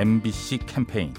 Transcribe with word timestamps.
MBC 0.00 0.60
캠페인 0.64 1.12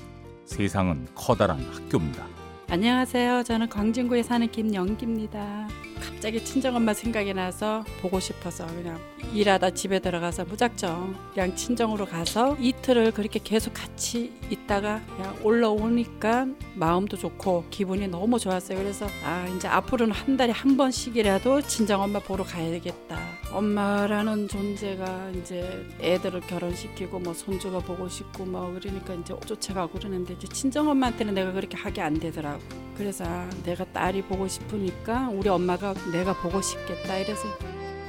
세상은 0.44 1.08
커다란 1.14 1.60
학교입니다. 1.72 2.26
안녕하세요. 2.68 3.44
저는 3.44 3.70
광진구에 3.70 4.24
사는 4.24 4.50
김영기입니다. 4.50 5.68
갑자기 6.04 6.44
친정엄마 6.44 6.96
생각이 6.96 7.32
나서 7.36 7.86
보고 8.02 8.20
싶어서 8.20 8.66
그냥 8.66 9.00
일하다 9.36 9.76
집에 9.76 10.00
들어가서 10.00 10.46
무작정 10.46 11.16
그냥 11.32 11.56
친정으로 11.56 12.08
가서 12.08 12.58
이틀을 12.60 13.12
그렇게 13.12 13.40
계속 13.44 13.72
같이 13.76 14.34
있다가 14.50 15.00
그냥 15.16 15.38
올라오니까 15.44 16.48
마음도 16.74 17.18
좋고 17.18 17.66
기분이 17.70 18.08
너무 18.08 18.40
좋았어요. 18.40 18.80
그래서 18.80 19.06
아 19.24 19.48
이제 19.56 19.68
앞으로는 19.68 20.12
한 20.12 20.38
달에 20.38 20.54
한 20.54 20.76
번씩이라도 20.76 21.62
친정엄마 21.68 22.18
보러 22.18 22.44
가야겠다. 22.44 23.20
엄마라는 23.52 24.48
존재가 24.48 25.32
이제 25.32 25.86
애들을 26.00 26.42
결혼시키고 26.42 27.20
뭐 27.20 27.34
손주가 27.34 27.80
보고 27.80 28.08
싶고 28.08 28.46
뭐 28.46 28.74
그러니까 28.80 29.14
이제 29.14 29.36
쫓아가고 29.46 30.00
그러는데 30.00 30.34
이제 30.34 30.48
친정엄마한테는 30.48 31.34
내가 31.34 31.52
그렇게 31.52 31.78
하게 31.78 32.02
안 32.02 32.20
되더라고. 32.20 32.62
그래서 32.98 33.26
아, 33.28 33.50
내가 33.64 33.84
딸이 33.86 34.24
보고 34.24 34.48
싶으니까 34.48 35.30
우리 35.30 35.50
엄마가 35.50 35.94
내가 36.12 36.34
보고 36.34 36.62
싶겠다 36.62 37.18
이래서 37.18 37.48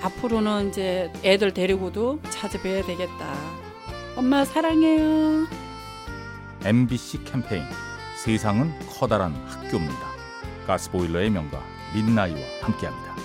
앞으로는 0.03 0.71
이제 0.71 1.13
애들 1.25 1.55
데리고도 1.55 2.21
찾아뵈야 2.31 2.85
되겠다. 2.85 3.35
엄마 4.17 4.45
사랑해요. 4.45 5.47
MBC 6.65 7.25
캠페인 7.25 7.65
세상은 8.17 8.73
커다란 8.89 9.33
학교입니다. 9.47 10.13
가스보일러의 10.67 11.31
명가 11.31 11.61
민나이와 11.95 12.39
함께합니다. 12.61 13.22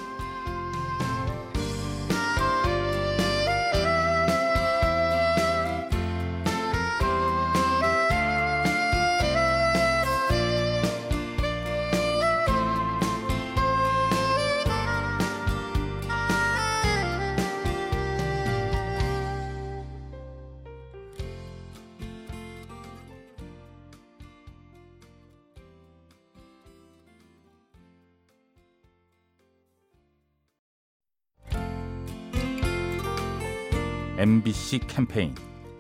MBC 34.18 34.80
캠페인 34.88 35.36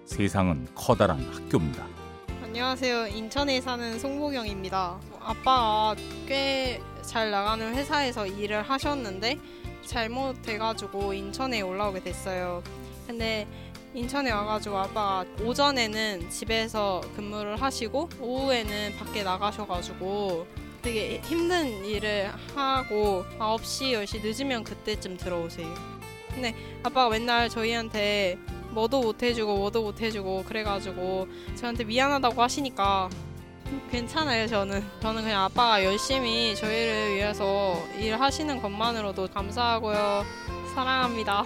세상은 0.05 0.67
커다란 0.75 1.19
학교입니다. 1.33 1.85
안녕하세요. 2.43 3.07
인천에 3.07 3.59
사는 3.61 3.97
송보경입니다. 3.99 4.99
아빠가 5.19 5.95
꽤 6.27 6.81
잘 7.07 7.31
나가는 7.31 7.73
회사에서 7.73 8.27
일을 8.27 8.61
하셨는데 8.63 9.39
잘못돼가지고 9.85 11.13
인천에 11.13 11.61
올라오게 11.61 12.01
됐어요. 12.03 12.61
근데 13.07 13.47
인천에 13.93 14.29
와가지고 14.29 14.77
아빠가 14.77 15.25
오전에는 15.41 16.29
집에서 16.29 16.99
근무를 17.15 17.61
하시고 17.61 18.09
오후에는 18.19 18.97
밖에 18.97 19.23
나가셔가지고 19.23 20.45
되게 20.81 21.21
힘든 21.21 21.85
일을 21.85 22.29
하고 22.53 23.23
9시, 23.39 23.93
10시 24.03 24.21
늦으면 24.21 24.65
그때쯤 24.65 25.15
들어오세요. 25.15 25.96
근데 26.37 26.55
아빠가 26.83 27.09
맨날 27.09 27.49
저희한테 27.49 28.37
뭐도 28.69 29.01
못 29.01 29.23
해주고 29.23 29.57
뭐도 29.57 29.81
못 29.81 30.01
해주고 30.01 30.43
그래가지고 30.43 31.27
저한테 31.55 31.83
미안하다고 31.83 32.41
하시니까 32.41 33.09
괜찮아요 33.91 34.45
저는 34.47 34.83
저는 35.01 35.23
그냥 35.23 35.43
아빠가 35.43 35.83
열심히 35.83 36.55
저희를 36.55 37.15
위해서 37.15 37.75
일하시는 37.97 38.61
것만으로도 38.61 39.29
감사하고요 39.29 40.23
사랑합니다 40.75 41.43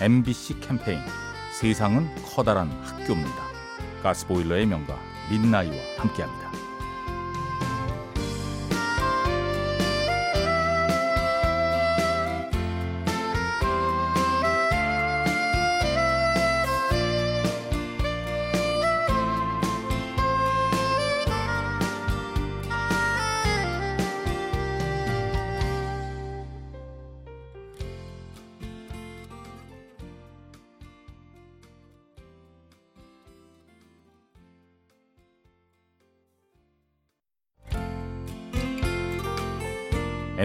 MBC 0.00 0.60
캠페인 0.60 1.00
세상은 1.52 2.12
커다란 2.34 2.68
학교입니다. 2.82 3.44
가스보일러의 4.02 4.66
명가 4.66 4.98
민나이와 5.30 5.76
함께합니다. 5.98 6.43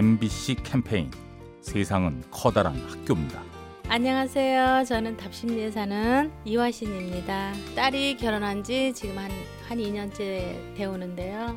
MBC 0.00 0.56
캠페인 0.64 1.10
세상은 1.60 2.22
커다란 2.30 2.74
학교입니다. 2.88 3.42
안녕하세요. 3.86 4.84
저는 4.88 5.18
답심리에 5.18 5.70
사는 5.70 6.32
이화신입니다. 6.46 7.52
딸이 7.76 8.16
결혼한 8.16 8.64
지 8.64 8.94
지금 8.94 9.18
한, 9.18 9.30
한 9.68 9.76
2년째 9.76 10.74
되오는데요. 10.74 11.54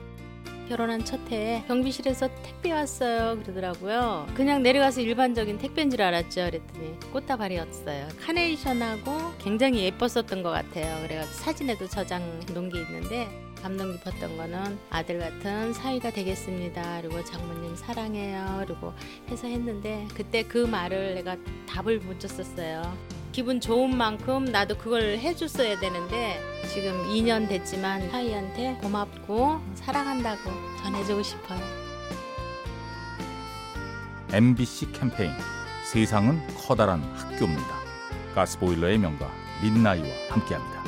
결혼한 0.68 1.06
첫 1.06 1.22
해에 1.32 1.64
경비실에서 1.70 2.28
택배 2.44 2.74
왔어요 2.74 3.40
그러더라고요. 3.42 4.28
그냥 4.36 4.62
내려가서 4.62 5.00
일반적인 5.00 5.58
택배인 5.58 5.90
줄 5.90 6.02
알았죠. 6.02 6.44
그랬더니 6.44 7.00
꽃다발이었어요. 7.14 8.10
카네이션하고 8.26 9.36
굉장히 9.38 9.86
예뻤었던 9.86 10.44
것 10.44 10.50
같아요. 10.50 11.02
그래가지고 11.08 11.34
사진에도 11.34 11.88
저장 11.88 12.22
놓은 12.54 12.68
게 12.68 12.82
있는데 12.82 13.43
감동 13.64 13.94
깊었던 13.94 14.36
거는 14.36 14.78
아들 14.90 15.20
같은 15.20 15.72
사위가 15.72 16.12
되겠습니다. 16.12 17.02
그리고 17.02 17.24
장모님 17.24 17.78
사랑해요. 17.78 18.66
그리고 18.68 18.94
해서 19.30 19.48
했는데 19.48 20.06
그때 20.14 20.44
그 20.44 20.58
말을 20.58 21.16
내가 21.16 21.38
답을 21.66 22.00
못 22.00 22.20
줬었어요. 22.20 22.96
기분 23.32 23.62
좋은 23.62 23.96
만큼 23.96 24.44
나도 24.44 24.78
그걸 24.78 25.18
해줬어야 25.18 25.80
되는데 25.80 26.42
지금 26.74 26.92
2년 27.08 27.48
됐지만 27.48 28.12
사위한테 28.12 28.78
고맙고 28.82 29.62
사랑한다고 29.76 30.52
전해주고 30.84 31.24
싶어요. 31.24 31.60
MBC 34.34 34.92
캠페인 34.92 35.32
세상은 35.90 36.46
커다란 36.58 37.02
학교입니다. 37.16 37.80
가스보일러의 38.36 38.98
명가 38.98 39.32
민나이와 39.62 40.08
함께합니다. 40.30 40.84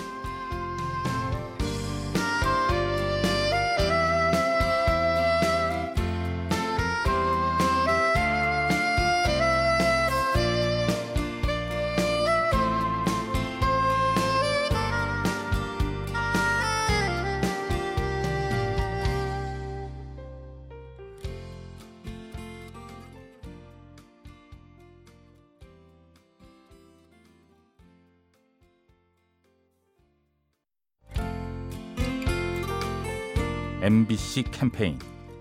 MBC 33.86 34.46
캠페인 34.50 34.98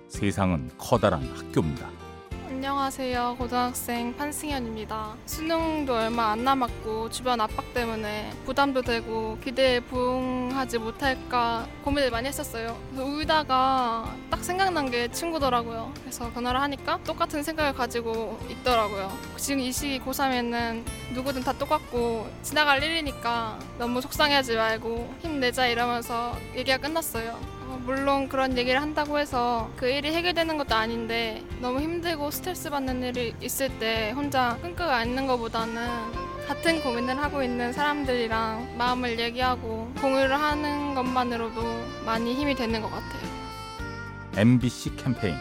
세상은 0.06 0.70
커다란 0.76 1.23
학교입니다. 1.35 1.88
안녕하세요. 2.46 3.37
고등학생 3.38 4.14
판승현입니다. 4.14 5.17
수능도 5.25 5.94
얼마 5.94 6.32
안 6.32 6.44
남았고 6.44 7.08
주변 7.08 7.41
압박 7.41 7.73
때문에 7.73 8.31
부담도 8.44 8.82
되고 8.82 9.38
기대에 9.43 9.81
부응하지 9.81 10.79
못할까 10.79 11.67
고민을 11.85 12.11
많이 12.11 12.29
했었어요. 12.29 12.79
울다가 12.94 14.14
딱 14.31 14.44
생각난 14.44 14.91
게 14.91 15.11
친구더라고요. 15.11 15.94
그래서 16.02 16.31
전화를 16.35 16.61
하니까 16.61 16.99
똑같은 17.02 17.43
생각을 17.43 17.73
가지고 17.73 18.38
있더라고요. 18.50 19.11
지금 19.38 19.61
이 19.61 19.73
시기 19.73 19.99
고3에는 20.00 20.85
누구든 21.14 21.44
다 21.44 21.55
똑같고 21.55 22.31
지나갈 22.43 22.82
일이니까 22.82 23.58
너무 23.79 24.02
속상해하지 24.02 24.56
말고 24.56 25.14
힘내자 25.23 25.67
이러면서 25.67 26.37
얘기가 26.55 26.76
끝났어요. 26.76 27.53
어, 27.84 27.86
물론 27.86 28.28
그런 28.28 28.56
얘기를 28.56 28.81
한다고 28.81 29.19
해서 29.19 29.70
그 29.76 29.88
일이 29.88 30.12
해결되는 30.12 30.56
것도 30.56 30.75
아닌데 30.75 31.42
너무 31.60 31.81
힘들고 31.81 32.31
스트레스 32.31 32.70
받는 32.70 33.02
일이 33.02 33.34
있을 33.40 33.69
때 33.78 34.10
혼자 34.12 34.58
끙끙 34.62 34.88
앓는 34.88 35.26
것보다는 35.26 35.82
같은 36.48 36.82
고민을 36.82 37.16
하고 37.19 37.42
있는 37.42 37.72
사람들이랑 37.72 38.76
마음을 38.76 39.19
얘기하고 39.19 39.92
공유를 40.00 40.32
하는 40.32 40.94
것만으로도 40.94 41.62
많이 42.04 42.34
힘이 42.34 42.54
되는 42.54 42.81
것 42.82 42.90
같아요. 42.90 43.34
MBC 44.36 44.96
캠페인 44.96 45.36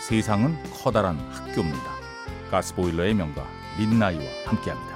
세상은 0.00 0.56
커다란 0.72 1.18
학교입니다. 1.30 1.96
가스보일러의 2.50 3.14
명가 3.14 3.44
민나이와 3.78 4.24
함께합니다. 4.46 4.95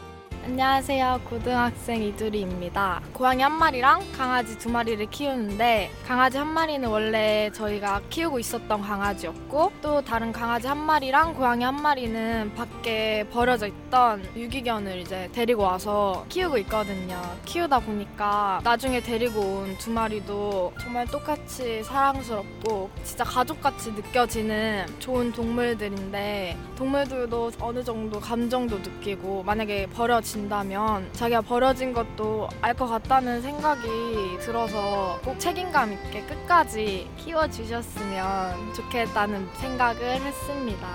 안녕하세요. 0.43 1.21
고등학생 1.29 2.01
이두리입니다. 2.01 2.99
고양이 3.13 3.43
한 3.43 3.51
마리랑 3.59 4.01
강아지 4.17 4.57
두 4.57 4.69
마리를 4.71 5.05
키우는데 5.11 5.91
강아지 6.05 6.39
한 6.39 6.47
마리는 6.47 6.89
원래 6.89 7.51
저희가 7.53 8.01
키우고 8.09 8.39
있었던 8.39 8.81
강아지였고 8.81 9.71
또 9.83 10.01
다른 10.01 10.31
강아지 10.31 10.65
한 10.67 10.79
마리랑 10.79 11.35
고양이 11.35 11.63
한 11.63 11.79
마리는 11.79 12.53
밖에 12.55 13.23
버려져 13.31 13.67
있던 13.67 14.23
유기견을 14.35 14.97
이제 15.01 15.29
데리고 15.31 15.61
와서 15.61 16.25
키우고 16.29 16.57
있거든요. 16.59 17.21
키우다 17.45 17.79
보니까 17.79 18.61
나중에 18.63 18.99
데리고 18.99 19.39
온 19.41 19.77
두 19.77 19.89
마리도 19.91 20.73
정말 20.81 21.05
똑같이 21.07 21.83
사랑스럽고 21.83 22.89
진짜 23.03 23.23
가족같이 23.23 23.91
느껴지는 23.91 24.85
좋은 24.99 25.31
동물들인데 25.31 26.57
동물들도 26.75 27.51
어느 27.59 27.83
정도 27.83 28.19
감정도 28.19 28.77
느끼고 28.79 29.43
만약에 29.43 29.87
버려진 29.87 30.30
진다면 30.35 31.11
자기가 31.11 31.41
버려진 31.41 31.91
것도 31.93 32.47
알 32.61 32.71
것 32.73 32.87
같다는 32.87 33.41
생각이 33.41 34.37
들어서 34.39 35.19
꼭 35.25 35.37
책임감 35.39 35.91
있게 35.91 36.21
끝까지 36.21 37.09
키워주셨으면 37.17 38.73
좋겠다는 38.73 39.49
생각을 39.55 40.21
했습니다. 40.21 40.87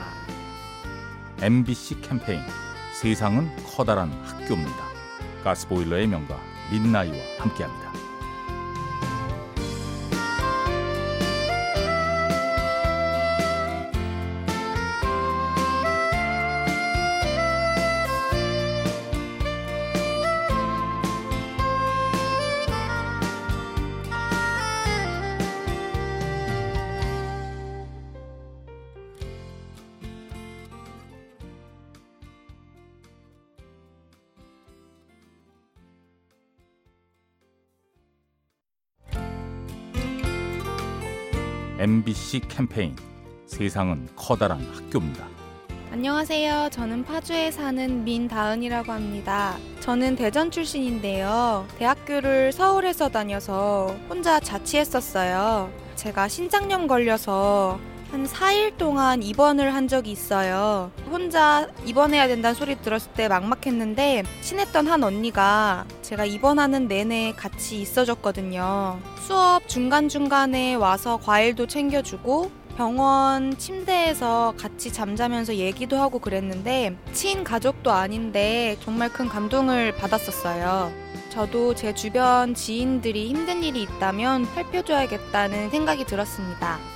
MBC 1.42 2.00
캠페인 2.00 2.40
세상은 2.98 3.50
커다란 3.76 4.10
학교입니다. 4.24 4.84
가스보일러의 5.44 6.06
명가 6.06 6.38
민나이와 6.72 7.16
함께합니다. 7.38 7.92
MBC 41.78 42.40
캠페인 42.48 42.96
세상은 43.44 44.08
커다란 44.16 44.60
학교입니다. 44.72 45.28
안녕하세요. 45.92 46.70
저는 46.72 47.04
파주에 47.04 47.50
사는 47.50 48.02
민다은이라고 48.02 48.92
합니다. 48.92 49.56
저는 49.80 50.16
대전 50.16 50.50
출신인데요. 50.50 51.66
대학교를 51.78 52.52
서울에서 52.52 53.10
다녀서 53.10 53.94
혼자 54.08 54.40
자취했었어요. 54.40 55.70
제가 55.96 56.28
신장염 56.28 56.86
걸려서 56.86 57.78
한 58.16 58.24
4일 58.24 58.78
동안 58.78 59.22
입원을 59.22 59.74
한 59.74 59.88
적이 59.88 60.12
있어요. 60.12 60.90
혼자 61.10 61.68
입원해야 61.84 62.28
된다는 62.28 62.54
소리 62.54 62.74
들었을 62.80 63.12
때 63.12 63.28
막막했는데 63.28 64.22
친했던 64.40 64.86
한 64.86 65.04
언니가 65.04 65.84
제가 66.00 66.24
입원하는 66.24 66.88
내내 66.88 67.34
같이 67.36 67.78
있어줬거든요. 67.82 68.98
수업 69.20 69.68
중간중간에 69.68 70.76
와서 70.76 71.18
과일도 71.22 71.66
챙겨주고 71.66 72.50
병원 72.78 73.58
침대에서 73.58 74.54
같이 74.56 74.90
잠자면서 74.90 75.56
얘기도 75.56 75.98
하고 75.98 76.18
그랬는데 76.18 76.96
친인 77.12 77.44
가족도 77.44 77.92
아닌데 77.92 78.78
정말 78.80 79.10
큰 79.10 79.28
감동을 79.28 79.94
받았었어요. 79.94 80.90
저도 81.28 81.74
제 81.74 81.92
주변 81.92 82.54
지인들이 82.54 83.28
힘든 83.28 83.62
일이 83.62 83.82
있다면 83.82 84.46
살펴줘야겠다는 84.46 85.68
생각이 85.68 86.06
들었습니다. 86.06 86.95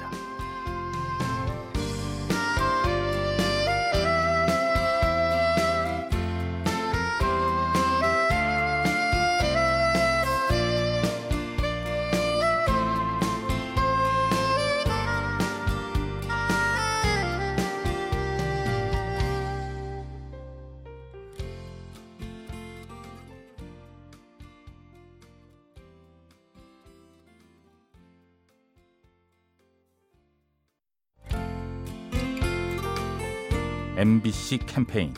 MBC 34.01 34.57
캠페인 34.65 35.13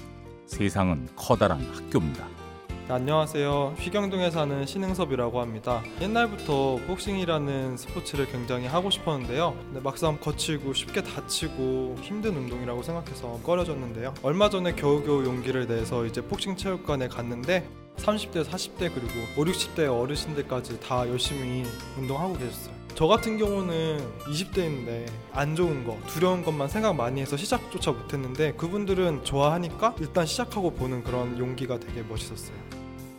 세상은 0.46 1.08
커다란 1.16 1.62
학교입니다. 1.74 2.28
네, 2.68 2.94
안녕하세요. 2.94 3.75
휘경동에 3.78 4.30
사는 4.30 4.66
신흥섭이라고 4.66 5.40
합니다. 5.40 5.82
옛날부터 6.02 6.82
복싱이라는 6.86 7.78
스포츠를 7.78 8.30
굉장히 8.30 8.68
하고 8.68 8.90
싶었는데요. 8.90 9.56
근데 9.68 9.80
막상 9.80 10.20
거칠고 10.20 10.74
쉽게 10.74 11.02
다치고 11.02 11.96
힘든 12.02 12.36
운동이라고 12.36 12.84
생각해서 12.84 13.40
꺼려졌는데요. 13.46 14.16
얼마 14.22 14.50
전에 14.50 14.75
겨우겨우 14.75 15.24
용기를 15.24 15.66
내서 15.66 16.06
이제 16.06 16.20
복싱 16.20 16.58
체육관에 16.58 17.08
갔는데 17.08 17.66
30대, 18.00 18.44
40대 18.44 18.92
그리고 18.94 19.13
5, 19.38 19.46
60대 19.46 19.88
어르신들까지 19.88 20.82
다 20.82 21.08
열심히 21.08 21.63
운동하고 21.98 22.34
계셨어요. 22.34 22.73
저 22.96 23.08
같은 23.08 23.38
경우는 23.38 23.98
20대인데 24.28 25.08
안 25.32 25.56
좋은 25.56 25.84
거, 25.84 25.98
두려운 26.08 26.44
것만 26.44 26.68
생각 26.68 26.96
많이 26.96 27.22
해서 27.22 27.36
시작조차 27.36 27.92
못했는데 27.92 28.54
그분들은 28.54 29.24
좋아하니까 29.24 29.96
일단 30.00 30.26
시작하고 30.28 30.72
보는 30.74 31.04
그런 31.04 31.38
용기가 31.40 31.80
되게 31.80 32.04
멋있었어요. 32.04 32.56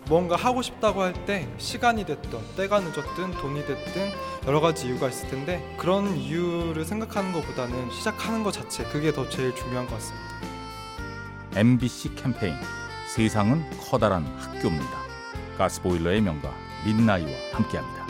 뭔가 0.06 0.36
하고 0.36 0.60
싶다고 0.62 1.00
할 1.02 1.14
때 1.24 1.48
시간이 1.58 2.04
됐든 2.04 2.38
때가 2.56 2.80
늦었든 2.80 3.32
돈이 3.32 3.66
됐든 3.66 4.10
여러 4.46 4.60
가지 4.60 4.86
이유가 4.86 5.08
있을 5.08 5.28
텐데 5.30 5.74
그런 5.78 6.14
이유를 6.16 6.84
생각하는 6.84 7.32
것보다는 7.32 7.90
시작하는 7.90 8.44
것 8.44 8.52
자체 8.52 8.84
그게 8.84 9.12
더 9.12 9.28
제일 9.28 9.54
중요한 9.54 9.86
것 9.86 9.94
같습니다. 9.94 10.28
MBC 11.56 12.14
캠페인 12.16 12.54
세상은 13.08 13.64
커다란 13.80 14.24
학교입니다. 14.38 15.04
가스보일러의 15.56 16.20
명가 16.20 16.52
민나이와 16.84 17.30
함께합니다. 17.52 18.04